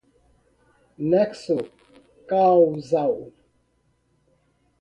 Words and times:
nexo 1.09 1.57
causal 2.29 3.17